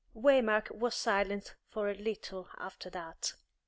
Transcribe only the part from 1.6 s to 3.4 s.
for a little after that.